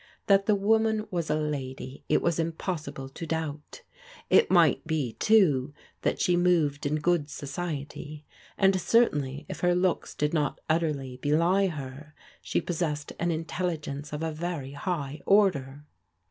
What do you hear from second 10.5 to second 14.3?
utterly belie her, she possessed an intelligence of